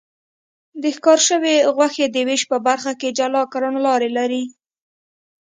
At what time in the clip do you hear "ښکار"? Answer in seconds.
0.95-1.19